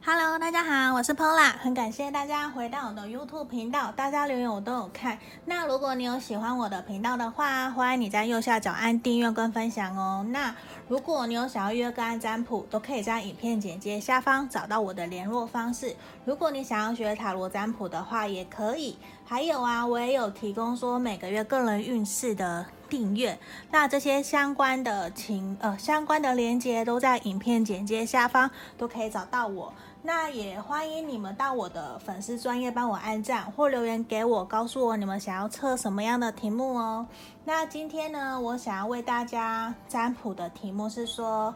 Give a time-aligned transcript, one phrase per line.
[0.00, 5.18] Hello，大家好，我是 Pola，很感谢大家回到我的 YouTube 频道，大家留言我都有看。
[5.44, 10.24] 那如果你有喜欢我的频道的话，欢迎你在右下角按订阅跟分享哦。
[10.30, 10.54] 那
[10.86, 15.94] 如果你有想要约个案占卜，都可以在影片简介下方找到我的联络方式。
[16.24, 18.96] 如果你想要学塔罗占卜的话，也可以。
[19.26, 23.38] 还有啊，我也有提供说每个月个人运势的订阅，
[23.70, 29.74] 那这些相关的情呃相关的链接都在影片简介下方都可以找到我。
[30.08, 37.06] 那也欢迎你们到我的粉丝专业帮我按赞或留言给我，告诉我你们想要测什么样的题目哦。
[37.44, 41.54] 那今天呢，我想要为大家占卜的题目是说，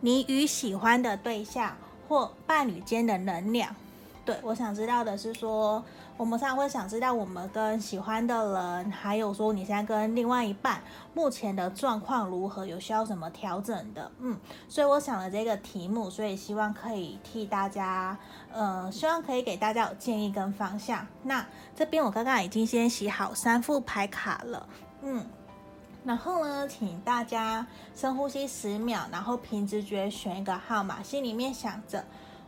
[0.00, 1.76] 你与喜欢的对象
[2.08, 3.72] 或伴侣间的能量。
[4.26, 5.80] 对，我想知道的是说，
[6.16, 10.82] 我们常常会想知道我们跟喜欢的人，还有说你现在跟另外一半
[11.14, 14.10] 目前的状况如何，有需要什么调整的？
[14.18, 14.36] 嗯，
[14.68, 18.18] 所以我想了这个题目，所以希望可以替大家，
[18.52, 21.06] 呃，希望可以给大家有建议跟方向。
[21.22, 24.68] 那这边我刚刚已经先洗好三副牌卡了，
[25.02, 25.24] 嗯，
[26.04, 32.04] 然后呢，请大家深呼吸十秒，然后凭直觉选一个号码，心里面想着。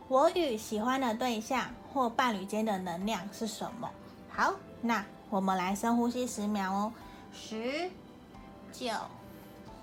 [0.09, 3.87] 我与喜欢的对象或伴侣间的能量是什么？
[4.27, 6.93] 好，那我们来深呼吸十秒哦，
[7.31, 7.91] 十、
[8.71, 8.91] 九、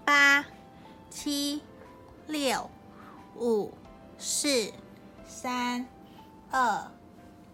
[0.04, 0.44] 八、
[1.08, 1.62] 七、
[2.26, 2.68] 六、
[3.36, 3.72] 五、
[4.18, 4.72] 四、
[5.28, 5.86] 三、
[6.50, 6.90] 二、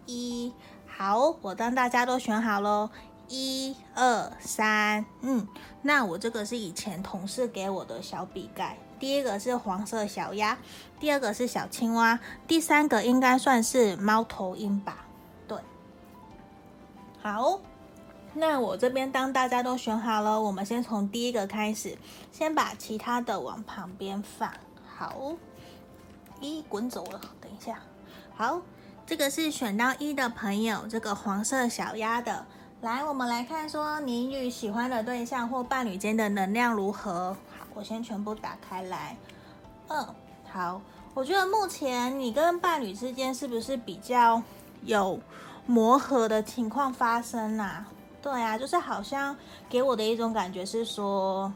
[0.06, 0.54] 一。
[0.86, 2.88] 好，我当大家都选好喽，
[3.28, 5.46] 一、二、三，嗯，
[5.82, 8.78] 那我这个是以前同事给我的小笔盖。
[9.02, 10.56] 第一个是黄色小鸭，
[11.00, 14.98] 第二个是小青蛙，第三个应该算是猫头鹰吧？
[15.48, 15.58] 对，
[17.20, 17.58] 好，
[18.32, 21.98] 那我这边当大家都选好了，我们先从第一个开始，
[22.30, 24.48] 先把其他的往旁边放。
[24.96, 25.32] 好，
[26.40, 27.80] 一滚走了，等一下。
[28.36, 28.62] 好，
[29.04, 32.46] 这个是选到一的朋友，这个黄色小鸭的，
[32.82, 37.36] 来，我们来看说你与喜欢的对象或伴侣间的能量如何？
[37.74, 39.16] 我先全部打开来，
[39.88, 40.06] 嗯，
[40.50, 40.80] 好，
[41.14, 44.42] 我觉得目前你跟伴侣之间是不是比较
[44.84, 45.18] 有
[45.66, 47.86] 磨合的情况发生啊？
[48.20, 49.36] 对啊，就是好像
[49.68, 51.52] 给我的一种感觉是说，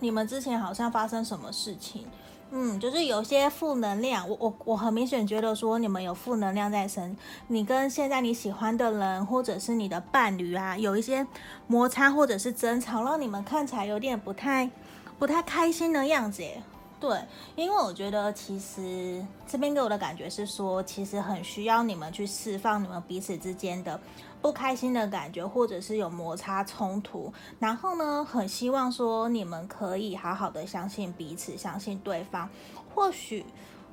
[0.00, 2.06] 你们之前好像发生什么事情，
[2.50, 7.16] 嗯，就是有些负能量，我我我很明显觉得说你们有负能量在身，
[7.48, 11.26] 你跟现在你喜欢的人或者是你的伴侣啊，有一些
[11.66, 14.70] 摩擦或者是争吵，让你们看起来有点不太。
[15.18, 16.62] 不太开心的样子耶，
[17.00, 17.18] 对，
[17.56, 24.00] 因为我觉得其实这边给我的感觉是说，其实很需要你们去释放你们彼此之间的
[24.40, 32.48] 不开心的感觉，或者是有摩擦冲突，然后呢，很希望说你们可以好好的相信彼此，相信对方。
[32.94, 33.44] 或许，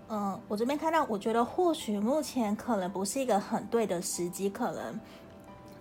[0.09, 4.99] 嗯、我这边看到，我觉得或许目前可能不是一个很对的时机，可能。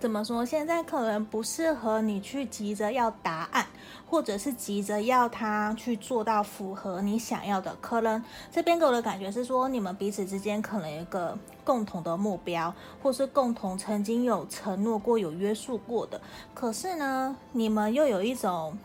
[0.00, 0.44] 怎么说？
[0.44, 3.66] 现在可能不适合你去急着要答案，
[4.06, 7.74] 或者是急着要他去做到符合你想要的。
[7.80, 8.22] 可能
[8.52, 16.20] 这边给我的感觉是说，你们彼此之间可能有一个共同的目标，或是共同曾经有承诺过、有约束过的。
[16.52, 18.76] 可是呢，你们又有一种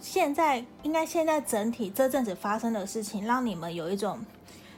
[0.00, 4.18] 现在应该现在整体这阵子发生的事情，让你们有一种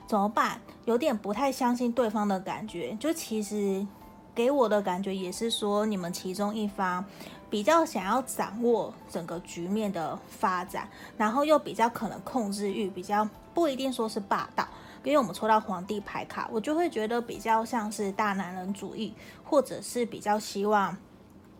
[0.07, 0.61] 怎么办？
[0.85, 2.95] 有点不太相信对方的感觉。
[3.01, 3.87] 就其实。
[4.35, 7.05] 给我的感觉也是说，你们其中一方
[7.51, 14.67] 比较想要掌握整个局面的发展，然后又比较可能控制欲比较不一定说是霸道，
[15.05, 19.13] 因为我们抽到皇帝牌卡，我就会觉得比较像是大男人主义，
[19.45, 20.97] 或者是比较希望。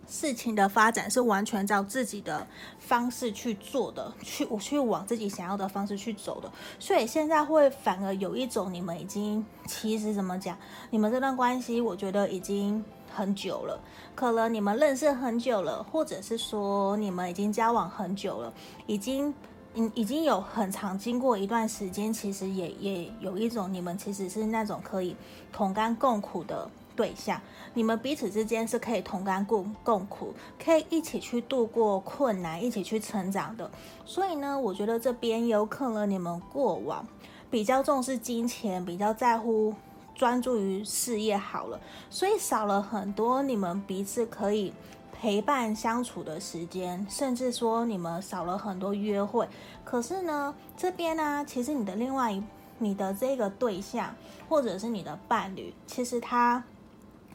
[0.09, 2.47] 事情的发展是完全照自己的
[2.79, 10.57] 方式去做的，去我去往自己想要的方式去走的，所以现在会反而有一种你们已经其实怎么讲，
[10.91, 13.81] 你们这段关系我觉得已经很久了，
[14.15, 18.53] 可能你们认识很久了，或者是说你们已经交往很久了，
[18.87, 19.33] 已经
[19.75, 25.17] 嗯已经有很长经过一段时间，其实也也有一种你们其实是那种可以
[25.53, 26.69] 同甘共苦的。
[26.95, 27.41] 对象，
[27.75, 33.71] 你们彼此之间是可以同甘共共苦，可以一起去度过困难，一起去成长的。
[34.05, 37.07] 所以呢，我觉得这边有可能你们过往
[37.51, 39.75] 比较重视金钱，比较在乎
[40.15, 41.81] 专注于事业好了，
[42.11, 44.73] 所以少了很多你们彼此可以
[45.13, 49.49] 陪伴相处的时间，甚至说你们少了很多约会。
[49.85, 52.43] 可是呢，这边呢，其实你的另外一
[52.79, 54.15] 你的这个对象，
[54.49, 56.63] 或者是你的伴侣，其实他。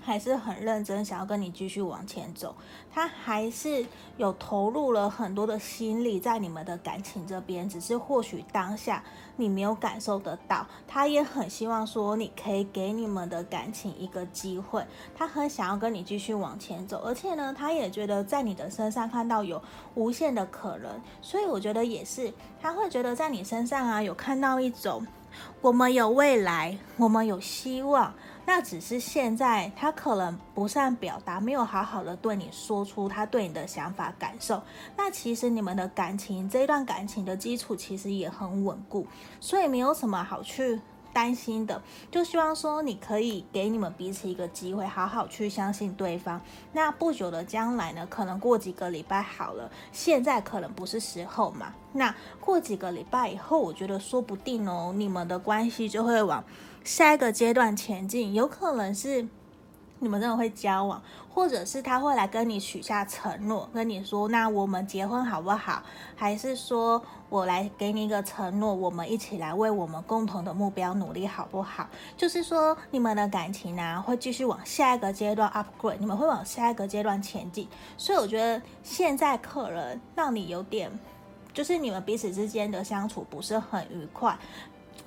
[0.08, 2.56] 还是很认真想要跟你继续往前走，
[2.90, 9.04] 他还是有投入了很多的心力在你们的感情这边，只是或许当下
[9.36, 10.66] 你没有感受得到。
[10.88, 14.82] 他也很希望说你可以给你们的感情一个机会，
[15.14, 19.62] 他很想要跟你继续往前走，而且呢，他也觉得在你的身上看到有
[19.96, 20.90] 无限的可能，
[21.22, 25.06] 所以我觉得也是，他会觉得在你身上啊有看到一种。
[25.62, 28.12] 我们有未来，我们有希望，
[28.50, 34.64] 那只是现在他可能不善表达，没有好好的对你说出他对你的想法感受。
[34.96, 39.06] 那其实你们的感情，这段感情的基础其实也很稳固，
[39.42, 40.80] 所以没有什么好去。
[41.18, 41.82] 担心的，
[42.12, 46.40] 就希望说你可以给你们彼此一个机会，好好去相信对方。
[46.74, 51.74] 那不久的将来呢，可能过几个礼拜好了，现在可能不是时候嘛。
[51.94, 56.44] 那过几个礼拜以后，我觉得说不定哦，你们的关系就会往
[56.84, 59.28] 下一个阶段前进，有可能是。
[60.00, 61.02] 你们真的会交往，
[61.34, 65.82] 或者是他会来跟你许下承诺，跟你说，那我们结婚好不好？
[66.16, 71.88] 还是说我来给你一个承诺，我们一起来为我们共同的目标努力好不好？
[72.16, 77.68] 就是说你们的感情呢，会继续往下一个阶段 upgrade，你们会往下一个阶段前进。
[77.98, 80.92] 所以我觉得现在可能让你有点，
[81.54, 84.38] 就是你们彼此之间的相处不是很愉快。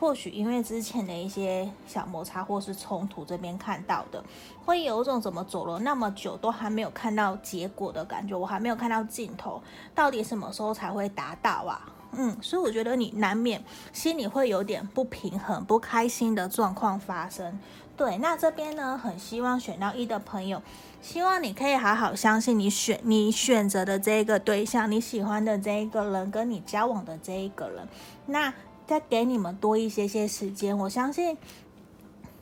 [0.01, 4.25] 或许因为之前的一些小摩擦或是冲突，这边看到的，
[4.65, 9.63] 会有一种怎么走了那么久都还没有看到结果的感觉，我还没有看到尽头，
[9.95, 11.87] 到底什么时候才会达到啊？
[12.13, 13.63] 嗯，所以我觉得你难免
[13.93, 17.61] 心里会有点不平衡、不开心的状况发生。
[17.95, 20.63] 对，那这边呢，很希望选到一的朋友，
[21.03, 27.87] 希望你可以好好相信你选你选择的这一个对象，你喜欢的这一个人，跟你交往的这一个人，
[28.25, 28.51] 那。
[28.91, 31.39] 再给你们多一些些时间，我相信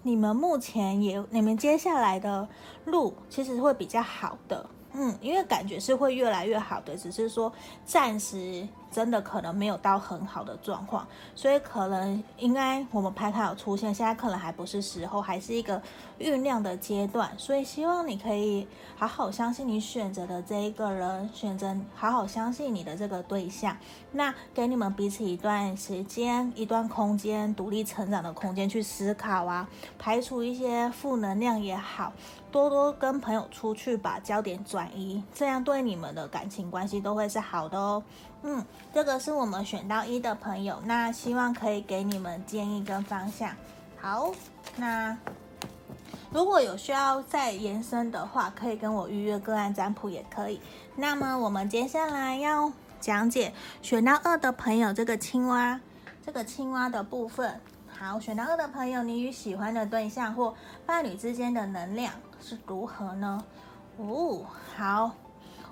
[0.03, 2.49] 你们目前也，你们接下来的
[2.87, 7.53] 路其实会比较好的，嗯，因为感觉是会越来越好的，只是说
[7.85, 8.67] 暂时。
[8.91, 15.81] 真的可能没有到很好的状况，所以可能应该我们拍卡有出现，现在可能还不是时候，还是一个
[16.19, 17.31] 酝酿的阶段。
[17.37, 23.77] 所以希望你可以好好相信你选择的这一个人，选择好好相信你的这个对象。
[24.13, 29.69] 那给你们彼此一段时间、一段空间，独立成长的空间去思考啊，
[29.99, 32.13] 排除一些负能量也好，
[32.51, 38.03] 多多跟朋友出去把焦点转移，这样对你们的感情关系都会是好的哦。
[38.43, 38.65] 嗯，
[38.95, 43.51] 这个是我们选到一的朋友，那希望可以给你们建议跟方向。
[44.01, 44.33] 好，
[44.77, 45.19] 那
[46.31, 50.61] 如果有需要再延伸的话，可以跟我预约个案占卜也可以。
[50.95, 53.53] 那么我们接下来要讲解
[53.83, 55.81] 选到二的朋友这个青蛙，
[56.25, 57.61] 这个青蛙的部分。
[57.89, 60.55] 好，选到二的朋友，你与喜欢的对象或
[60.87, 63.45] 伴侣之间的能量是如何呢？
[63.97, 64.45] 哦，
[64.77, 65.11] 好。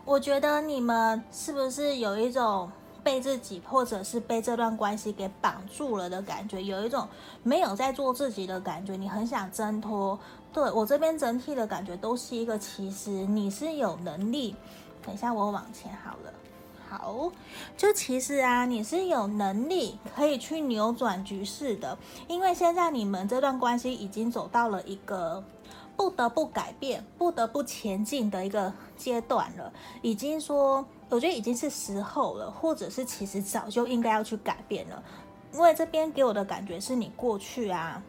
[0.07, 2.71] 我觉得你们是不是有一种
[3.03, 6.63] 被自己或者是被这段关系给绑住了的感觉？
[6.63, 7.09] 有一种
[7.43, 10.17] 没有在做自己的感觉，你很想挣脱。
[10.53, 14.55] 对，我这边整体的感觉都是一个，其实你是有能力。
[15.05, 16.33] 等一下我往前好了，
[16.89, 17.33] 好，
[17.77, 21.99] 就其实啊，你是有能力可以去扭转局势的，
[22.29, 25.43] 因为现在你们这段关系已经走到了一个。
[25.97, 29.73] 不得不改变，不得不前进的一个阶段了，
[30.03, 35.03] 已经说，我觉得已经是时候了，或者是其实早就应该要去改变了，
[35.53, 38.03] 因为这边给我的感觉是你过去啊，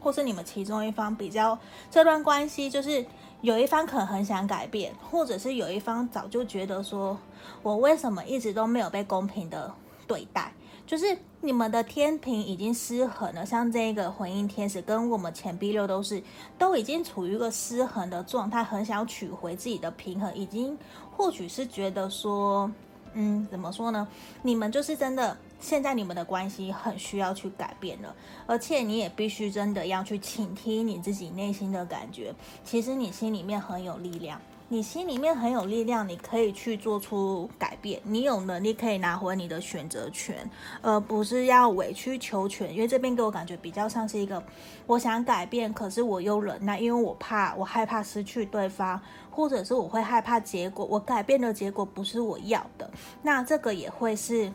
[0.00, 1.58] 或是你们其中一方比较
[1.90, 3.04] 这段关系，就是
[3.40, 7.18] 有一方可能很想改变，或者是有一方早就觉得说，
[7.62, 9.72] 我为什么一直都没有被公平的
[10.06, 10.52] 对待。
[10.86, 16.22] 就是你们的天平已经失衡了，像这个婚姻天使跟我们前 B 六都是
[16.56, 20.78] 都已经处于一个失衡的状态，很想取回自己的平衡，已经
[21.16, 22.70] 或许是觉得说，
[23.14, 24.06] 嗯，怎么说呢？
[24.42, 28.14] 你们就是真的，现在你们的关系很需要去改变了，
[28.46, 32.32] 而且你也必须真的要去倾听你自己内心的感觉，
[32.64, 34.40] 其实你心里面很有力量。
[34.68, 40.50] 你心里面很有力量，你可以去做出改变，你有能力可以拿回你的选择权，
[40.82, 42.74] 而不是要委曲求全。
[42.74, 44.42] 因为这边给我感觉比较像是一个，
[44.84, 52.90] 我想改变，可是我又忍耐，因为我怕，我害怕失去对方，或者是我会害怕结果，我改变的结果不是我要的，
[53.22, 54.52] 那这个也会是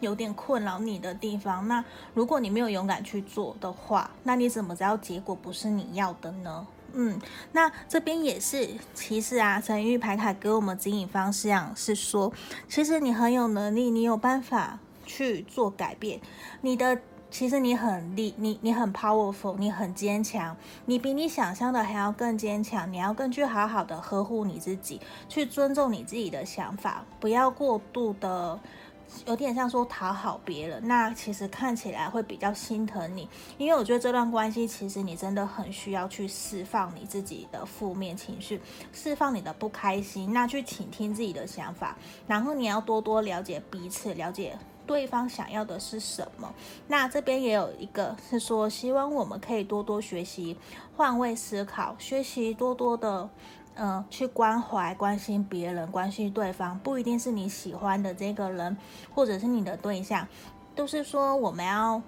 [0.00, 1.68] 有点困扰你的地方。
[1.68, 6.66] 那如果你没有勇敢去做的话，那你怎么知道结果不是你要的呢？
[6.94, 7.20] 嗯，
[7.52, 12.32] 那这边也是，其实啊，神諭牌卡给我们指引方向是说，
[12.68, 16.20] 其实你很有能力，你有办法去做改变。
[16.62, 16.98] 你的
[17.30, 22.90] 其实你很力，你你很 powerful，你很坚强，你比你想象的还要更坚强。
[22.90, 28.58] 你要更去好好的呵护你自己，去尊重你自己的想法，不要过度的，
[29.26, 30.86] 有点像说讨好别人。
[30.86, 38.60] 那其实看起来会比较心疼你，因为我觉得这段关系其实你真的很需要去释放你自己的负面情绪，
[38.92, 40.32] 释放你的不开心。
[40.32, 41.96] 那去倾听自己的想法，
[42.26, 44.58] 然后你要多多了解彼此，了解。
[44.86, 46.50] 对方想要的是什么？
[46.86, 50.56] 那这边也有一个是说，希望我们可以多多学习
[50.96, 53.28] 换位思考，学习多多的，
[53.78, 58.76] 呃，去关怀、关心别人、关心对方，不一定是你喜欢的这个人，
[59.14, 60.26] 或者是你的对象，
[60.74, 62.02] 都是说我们要，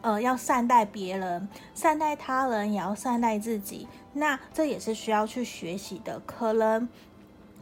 [0.00, 3.88] 呃，要善待别人，善待他人，也要善待自己。
[4.12, 6.88] 那这也是需要去学习的，可能。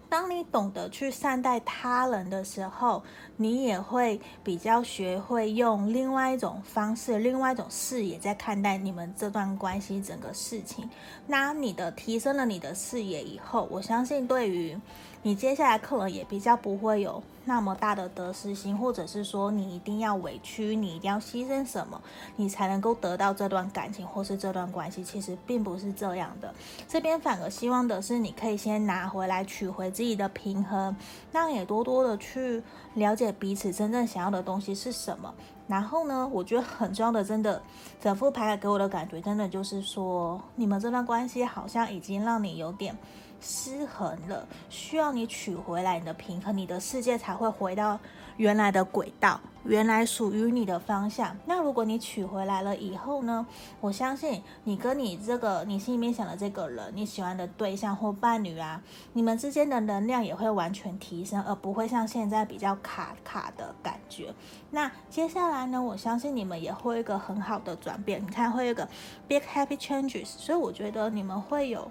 [0.08, 3.02] 当你懂得去善待他人的时候，
[3.36, 10.88] 你也会比较学会用另外一种方式、另外一种视野在看待你们这段关系整个事情。
[11.26, 14.78] 那你的提升了你的视野以后，我相信对于
[15.22, 22.00] 你接下来可能也比较不会有那么大的得失心，或者是说你一定要委屈，你一定要牺牲什么，
[22.36, 26.54] 你才能够得到这段感情或是这段关系，其实并不是这样的。
[26.88, 30.96] 这边反而希望的是，你可以先拿回来，取回自己的平衡，
[31.32, 32.62] 那也多多的去
[32.94, 35.34] 了解彼此真正想要的东西是什么。
[35.68, 37.60] 然后呢，我觉得很重要的，真的
[38.00, 42.96] 整副牌给我的感觉，真的就是说，你们这段关系好像已经让你有点。
[43.46, 47.96] 失衡了，需要你取回来你的平衡，你的世界才会回到
[48.36, 51.36] 原来的轨道，原来属于你的方向。
[51.46, 53.46] 那如果你取回来了以后呢？
[53.80, 64.34] 我相信你跟你这个你心里面想的这个人，你喜欢的对象或伴侣啊，你们之间的能量也会完全提升，而不会像现在比较卡卡的感觉。
[64.72, 65.80] 那接下来呢？
[65.80, 68.88] 我相信你们也会有一个很好的转变，你看会有一个
[69.28, 71.88] big happy changes，所以我觉得你们会有。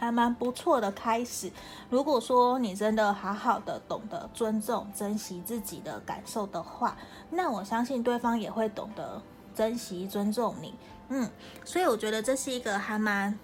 [0.00, 1.52] 还蛮不错的开始。
[1.90, 6.96] 如果说你真的好好的懂得尊重、珍惜自己的感受的话，
[7.28, 9.20] 那我相信对方也会懂得
[9.54, 10.74] 珍惜、尊重你。
[11.10, 11.30] 嗯，
[11.66, 13.38] 所以我觉得这是一个还蛮、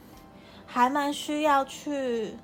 [0.64, 2.38] 还蛮需要去。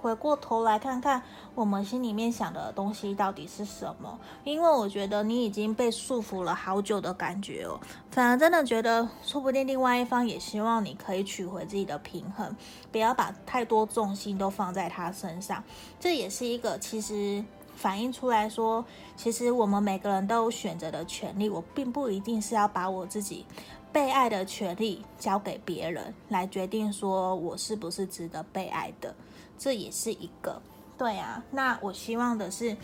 [0.00, 1.22] 回过头来看看
[1.54, 4.18] 我们心里面想的东西到底是什么？
[4.44, 12.54] 因为我觉得你已经被束缚了好久的感觉哦，反而真的觉得，说不定另外一方也希望你可以取回自己的平衡，
[12.92, 15.64] 不要把太多重心都放在他身上。
[15.98, 18.84] 这也是一个其实反映出来说，
[19.16, 23.44] 其实我们每个人都有选择的权利，我并不一定是要把我自己
[23.92, 29.14] 被爱的权利交给别人来决定说我是不是值得被爱的。
[29.58, 30.60] 这也是一个，
[30.96, 31.42] 对啊。
[31.50, 32.76] 那我希望的是，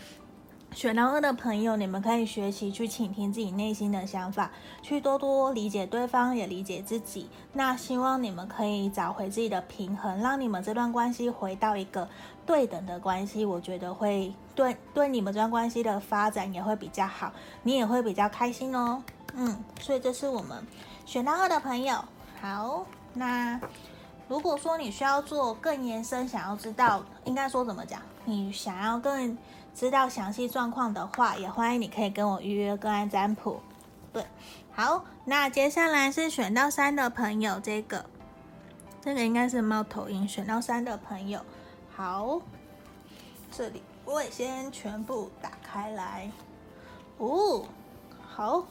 [0.73, 4.51] 选到二的朋友，你们可以学习去倾听自己内心的想法，
[4.81, 7.29] 去多多理解对方，也理解自己。
[7.53, 12.09] 那希望你们可以找回自己的平衡，让你们这段关系回到一个
[12.45, 13.45] 对等的关系。
[13.45, 19.03] 我觉得会对对你们这段关系的发展也会比较好，你也会比较开心哦。
[19.35, 20.65] 嗯，所以这是我们
[21.05, 22.03] 选到二的朋友。
[22.41, 23.59] 好，那。
[24.33, 29.37] 如果说你需要做更延伸，想要知道应该说怎么讲，你想要更
[29.75, 33.61] 知道详细状况的话，也欢迎你可以跟我预约个案占卜。
[34.11, 34.25] 对，
[34.71, 38.03] 好，那接下来是选到三的朋友，这个
[39.01, 41.39] 这个应该是猫头鹰，选到三的朋友，
[41.95, 42.41] 好，
[43.51, 46.31] 这里我也先全部打开来，
[47.19, 47.65] 哦，
[48.27, 48.65] 好。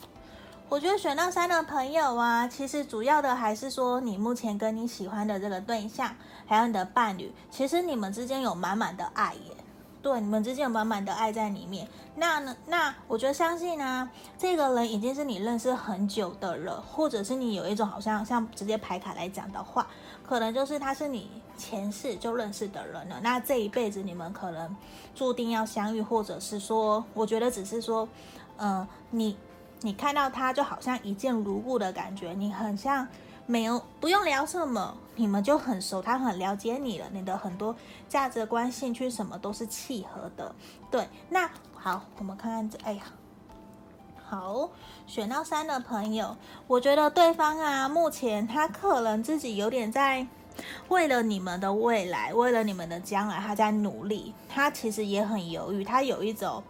[0.73, 9.55] 我觉得选到三的朋友啊，其实主要的还是说你目前跟你喜欢的这个对象，还有你的伴侣，其实你们之间有满满的爱耶。
[10.01, 11.87] 对，你们之间有满满的爱在里面。
[12.15, 12.57] 那呢？
[12.69, 19.87] 那我觉得相信呢、这个人已经是你认识很久的人，或者是你有一种好像像直接牌卡来讲的话，
[20.27, 23.21] 可能就是他是你前世就认识的人了。
[23.23, 24.75] 那这一辈子你们可能
[25.15, 28.09] 注定要相遇，或者是说，我觉得只是说，
[28.57, 29.37] 嗯、你。
[29.83, 33.07] 你看到他就好像一见如故的感觉，你很像
[33.47, 37.75] 没有不用聊什么，你们就很熟，他很了解你了，你的很多
[38.09, 40.55] 价值观、兴趣什么都是契合的。
[40.91, 43.03] 对，那好，我们看看这，哎呀，
[44.25, 44.71] 好，
[45.07, 46.37] 选到三的朋友，
[46.69, 50.25] 我觉得对方啊，目前他可能自己有点在
[50.89, 56.63] 为了你们的未来，为了你们的将来，他在努力，他其实也很犹豫，他有一种。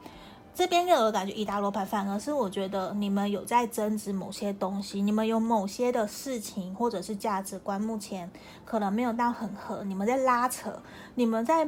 [0.55, 8.31] 这边给我感觉，一大罗盘反而是我觉得你们有在争执某些东西，你们有某些的事情或者是价值观，目前
[8.65, 10.79] 可能没有到很合，你们在拉扯，
[11.15, 11.67] 你们在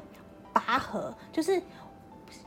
[0.52, 1.62] 拔河，就是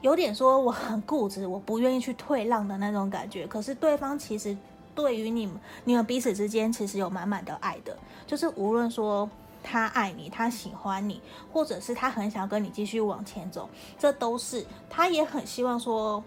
[0.02, 3.48] 有点说我很固执，我不愿意去退让的那种感觉。
[3.48, 4.56] 可是对方其实
[4.94, 9.28] 对于你们你们彼此之间其实有满满的爱的，就是无论说
[9.68, 11.22] 他爱你，他喜欢你，
[11.52, 13.70] 或者是他很想跟你继续往前走，
[14.00, 16.24] 这都是他也很希望说。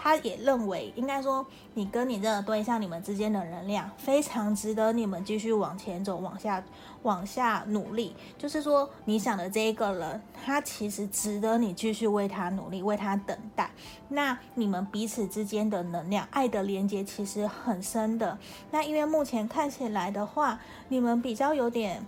[0.00, 6.62] 他也认为，应该说，你跟你这个对象，你们之间的能量非常值得你们继续往前走，往下，
[7.02, 8.14] 往下努力。
[8.38, 13.68] 就是说，你想的这一个人，他其实值得你继续为他努力，为他等待。
[14.08, 18.38] 那你们彼此之间的能量、爱的连接其实很深的。
[18.70, 22.06] 那因为目前看起来的话，你们比较有点。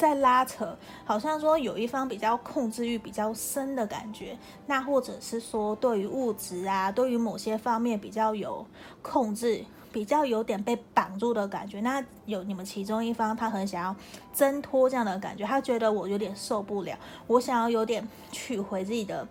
[0.00, 4.34] 在拉扯，好像说有一方比较控制欲比较深的感觉，
[4.66, 8.66] 那或者是说对于物质啊，对于某些方面比较有
[9.02, 11.82] 控制，比较有点被绑住的感觉。
[11.82, 13.94] 那有你们其中一方，他很想要
[14.32, 19.28] 挣脱这样的感觉，他觉得我有点受不了，我想要有点取回自己的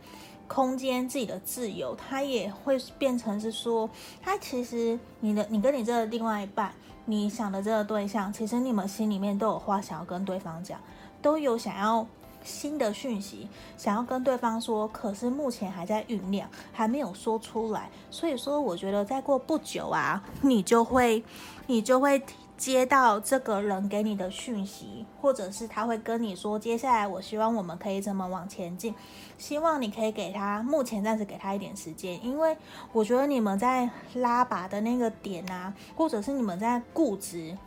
[0.48, 1.96] 空间、自己的自由。
[1.96, 3.90] 他也会变成是说，
[4.22, 6.72] 他其实你的你跟你这个另外一半。
[7.10, 10.80] 你想的这个对象，其实你们心里面都有话想要跟对方讲，
[11.24, 12.06] 都有想要
[12.44, 17.90] 新的讯息想要跟对方说，可是目前还在酝酿，还没有说出来。
[18.12, 21.24] 所以说，我觉得再过不久啊，你就会，
[21.66, 22.22] 你就会。
[22.60, 28.94] 接到这个人给你的讯息，或者是他会跟你说，接下来我希望我们可以怎么往前进，
[29.38, 32.58] 希望你可以给他，目前暂时给他一点时间，因为
[32.92, 37.58] 我觉得你们在拉拔的那个点啊，或者是你们在固执，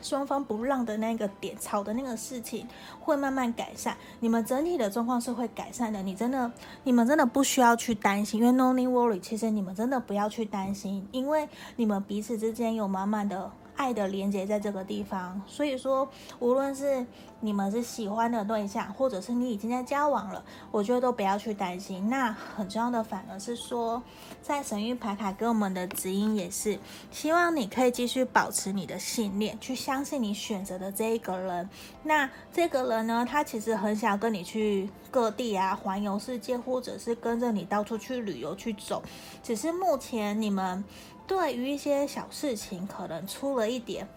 [0.00, 2.68] 双方不让的那个点，吵的那个事情
[3.00, 6.48] 会慢慢改善，你们整体的状况是会改善的，你真的，
[6.84, 13.50] 你们真的不需要去担心，因为 no need worry，其实你们真的不要去担心，因为你们彼此之间有满满的。
[13.80, 16.06] 爱的连接在这个地方，所以说，
[16.38, 17.06] 无论是
[17.40, 22.10] 你们是喜欢的对象，或者是你已经在交往了，我觉得都不要去担心。
[22.10, 24.02] 那很重要的反而是说，
[24.42, 26.78] 在神域牌卡给我们的指引也是，
[27.10, 31.66] 希望你可以继续保持你的信念，去相信你选择的这一个人。
[32.02, 39.02] 那这个人呢，他其实很想跟你去各地啊，环游世界，或者是跟着你到处去旅游去走，
[39.42, 40.84] 只是目前你们。
[41.30, 44.08] 对于一些小事情，可能出了一点，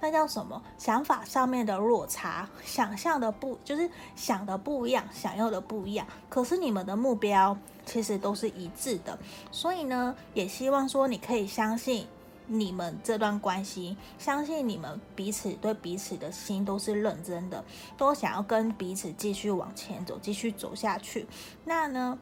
[0.00, 0.62] 那叫什么？
[0.76, 6.06] 想法上面的落差，想象的不，就是想的不一样，想要的不一样。
[6.28, 9.18] 可是你们的目标其实都是一致的，
[9.50, 12.06] 所以呢，也希望说你可以相信
[12.48, 17.64] 你们这段关系，相信你们彼此对彼此的心都是认真的，
[17.96, 21.26] 都想要跟彼此继续往前走，继续走下去。
[21.64, 22.18] 那呢，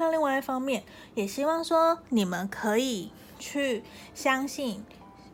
[0.00, 0.82] 那另外一方面，
[1.14, 3.12] 也希望说你们可以。
[3.42, 3.82] 去
[4.14, 4.84] 相信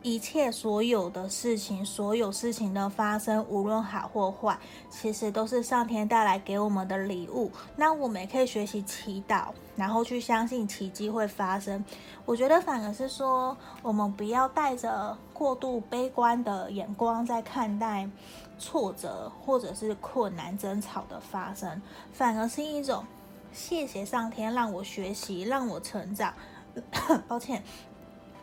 [0.01, 4.57] 一切所有的事情，所有事情的发生，无论好或坏，
[4.89, 7.51] 其实都是上天带来给我们的礼物。
[7.75, 11.83] 那我们也可以学习祈祷，然后去相信奇迹会发生。
[12.25, 18.09] 我觉得反而是说，我们不要带着过度悲观的眼光在看待
[18.57, 21.81] 挫折或者是困难、争吵的发生，
[22.13, 23.03] 反而是一种
[23.57, 26.31] 谢谢上天让我学习，让我成长。
[27.27, 27.63] 抱歉。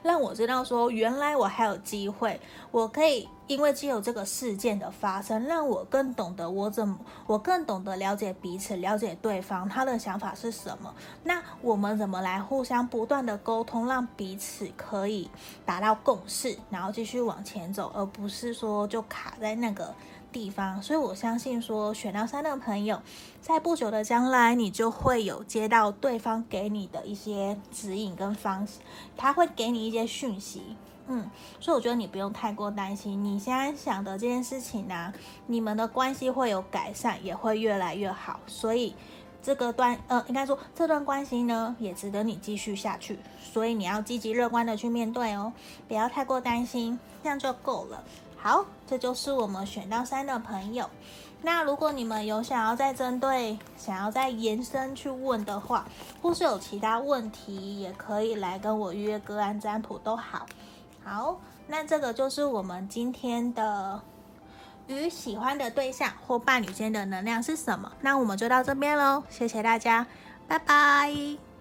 [0.02, 2.38] 让我知道说，原来我还有机会，
[2.70, 10.92] 我可以因为既有这个事件的发生，让我更懂得我怎么，我更懂得了解彼此，了解对方他的想法是什么。
[11.22, 15.30] 那我们怎么来互相不断的沟通，让彼此可以
[15.64, 19.94] 达到共识，然后继续往前走，而不是说就卡在那个。
[20.34, 23.00] 地方，所以我相信说，选到三的朋友，
[23.40, 28.80] 在不久的将来，你就会有接到对方给你的一些指引跟方式，
[29.16, 35.14] 他会给你一些讯息，嗯，所以我觉得你不用太过担心，你现在想的这件事情呢、
[35.46, 38.96] 你们的关系会有改善，也会越来越好，所以
[39.40, 45.52] 这个段，呃，应该说这段关系呢，也值得你继续下去，所以你要积极乐观的去面对哦，
[45.86, 48.02] 不要太过担心，这样就够了。
[48.44, 50.90] 好，这就是我们选到三的朋友。
[51.40, 55.86] 那如果你们有想要再针对、想要再延伸去问的话，
[56.20, 60.44] 或是有其他问题，也可以来跟我预约个案占卜都好。
[61.02, 64.02] 好，那这个就是我们今天的
[64.88, 67.90] 与喜欢的对象或伴侣间的能量是什么？
[68.02, 70.06] 那我们就到这边喽，谢谢大家，
[70.46, 71.53] 拜拜。